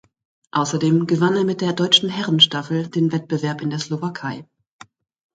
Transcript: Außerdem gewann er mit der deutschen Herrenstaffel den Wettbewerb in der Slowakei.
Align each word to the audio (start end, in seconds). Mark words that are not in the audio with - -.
Außerdem 0.49 1.05
gewann 1.05 1.35
er 1.35 1.43
mit 1.43 1.61
der 1.61 1.73
deutschen 1.73 2.09
Herrenstaffel 2.09 2.87
den 2.87 3.11
Wettbewerb 3.11 3.61
in 3.61 3.69
der 3.69 3.77
Slowakei. 3.77 4.47